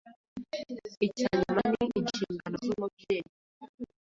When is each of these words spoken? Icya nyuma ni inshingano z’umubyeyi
Icya 1.05 1.29
nyuma 1.39 1.61
ni 1.73 1.85
inshingano 1.99 2.55
z’umubyeyi 2.65 3.29